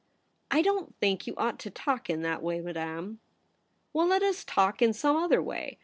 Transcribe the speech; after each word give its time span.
* 0.29 0.41
I 0.49 0.63
don't 0.63 0.95
think 0.95 1.27
you 1.27 1.35
ought 1.37 1.59
to 1.59 1.69
talk 1.69 2.09
in 2.09 2.23
that 2.23 2.41
way, 2.41 2.59
Madame.' 2.59 3.19
* 3.57 3.93
Well, 3.93 4.07
let 4.07 4.23
us 4.23 4.43
talk 4.43 4.81
in 4.81 4.93
some 4.93 5.15
other 5.15 5.43
way. 5.43 5.77